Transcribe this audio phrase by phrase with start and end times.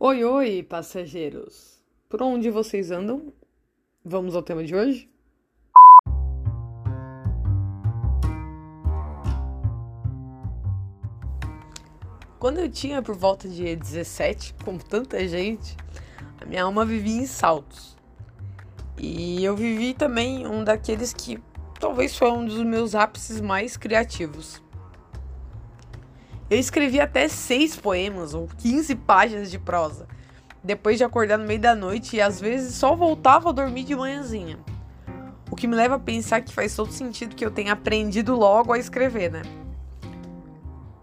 [0.00, 1.82] Oi, oi, passageiros!
[2.08, 3.32] Por onde vocês andam?
[4.04, 5.10] Vamos ao tema de hoje?
[12.38, 15.76] Quando eu tinha por volta de 17, como tanta gente,
[16.40, 17.96] a minha alma vivia em saltos.
[18.96, 21.42] E eu vivi também um daqueles que
[21.80, 24.62] talvez foi um dos meus ápices mais criativos.
[26.50, 30.06] Eu escrevi até seis poemas ou 15 páginas de prosa,
[30.64, 33.94] depois de acordar no meio da noite e às vezes só voltava a dormir de
[33.94, 34.58] manhãzinha.
[35.50, 38.72] O que me leva a pensar que faz todo sentido que eu tenha aprendido logo
[38.72, 39.42] a escrever, né?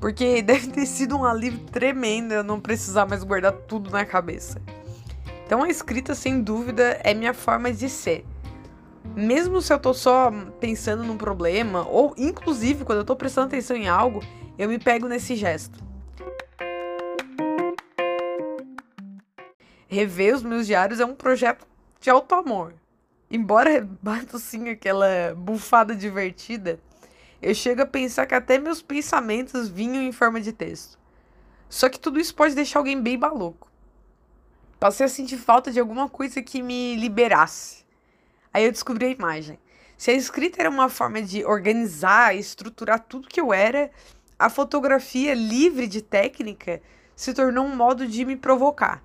[0.00, 4.60] Porque deve ter sido um alívio tremendo eu não precisar mais guardar tudo na cabeça.
[5.44, 8.24] Então a escrita, sem dúvida, é minha forma de ser.
[9.14, 13.76] Mesmo se eu tô só pensando num problema, ou inclusive quando eu tô prestando atenção
[13.76, 14.20] em algo,
[14.58, 15.84] eu me pego nesse gesto.
[19.88, 21.66] Rever os meus diários é um projeto
[22.00, 22.74] de alto amor.
[23.30, 26.80] Embora bata sim aquela bufada divertida,
[27.40, 30.98] eu chego a pensar que até meus pensamentos vinham em forma de texto.
[31.68, 33.70] Só que tudo isso pode deixar alguém bem maluco.
[34.78, 37.84] Passei a sentir falta de alguma coisa que me liberasse.
[38.52, 39.58] Aí eu descobri a imagem.
[39.96, 43.90] Se a escrita era uma forma de organizar estruturar tudo que eu era,
[44.38, 46.82] a fotografia livre de técnica
[47.14, 49.02] se tornou um modo de me provocar.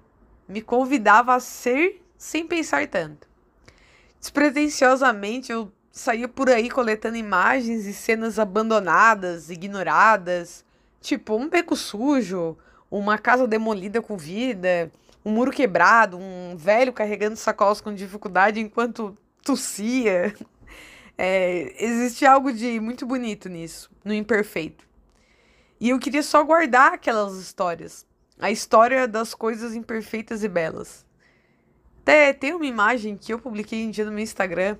[0.47, 3.27] Me convidava a ser sem pensar tanto.
[4.19, 10.65] Despretensiosamente, eu saía por aí coletando imagens e cenas abandonadas, ignoradas,
[10.99, 12.57] tipo um beco sujo,
[12.89, 14.91] uma casa demolida com vida,
[15.23, 20.35] um muro quebrado, um velho carregando sacolas com dificuldade enquanto tossia.
[21.17, 24.87] É, existe algo de muito bonito nisso, no imperfeito.
[25.81, 28.05] E eu queria só guardar aquelas histórias.
[28.39, 31.03] A história das coisas imperfeitas e belas.
[32.01, 34.77] Até tem uma imagem que eu publiquei um dia no meu Instagram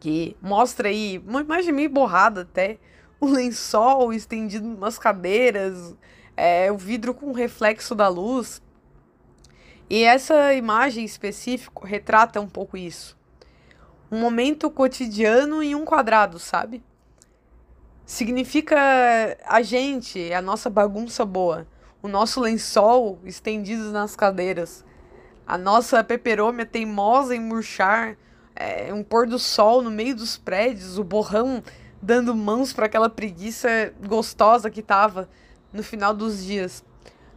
[0.00, 2.78] que mostra aí uma imagem meio borrada até,
[3.20, 5.94] um lençol estendido umas cadeiras,
[6.34, 8.62] é, o vidro com reflexo da luz.
[9.90, 13.18] E essa imagem específica retrata um pouco isso.
[14.10, 16.82] Um momento cotidiano em um quadrado, sabe?
[18.10, 18.76] Significa
[19.46, 21.64] a gente, a nossa bagunça boa,
[22.02, 24.84] o nosso lençol estendido nas cadeiras,
[25.46, 28.16] a nossa peperômia teimosa em murchar,
[28.56, 31.62] é, um pôr do sol no meio dos prédios, o borrão
[32.02, 35.30] dando mãos para aquela preguiça gostosa que tava
[35.72, 36.84] no final dos dias.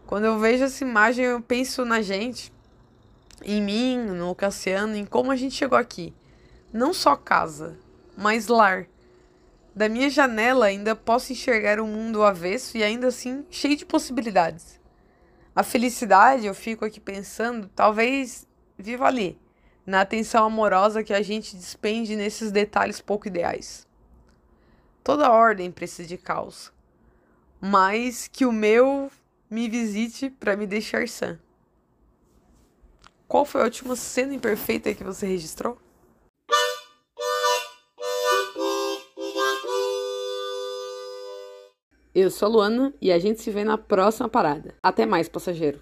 [0.07, 2.51] Quando eu vejo essa imagem, eu penso na gente,
[3.44, 6.16] em mim, no Cassiano, em como a gente chegou aqui.
[6.73, 7.78] Não só casa,
[8.17, 8.88] mas lar.
[9.75, 14.79] Da minha janela ainda posso enxergar um mundo avesso e ainda assim cheio de possibilidades.
[15.56, 18.47] A felicidade, eu fico aqui pensando, talvez
[18.78, 19.39] viva ali,
[19.85, 23.88] na atenção amorosa que a gente despende nesses detalhes pouco ideais.
[25.03, 26.72] Toda ordem precisa de caos,
[27.59, 29.12] mas que o meu
[29.50, 31.39] me visite para me deixar sã.
[33.28, 35.79] Qual foi a última cena imperfeita que você registrou?
[42.16, 44.75] Eu sou a Luana e a gente se vê na próxima parada.
[44.84, 45.81] Até mais, passageiro.